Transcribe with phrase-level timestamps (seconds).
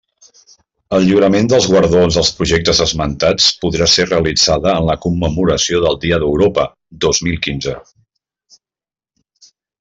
[0.97, 6.19] El lliurament dels guardons als projectes esmentats podrà ser realitzada en la commemoració del dia
[6.25, 6.67] d'Europa
[7.07, 7.77] dos mil quinze.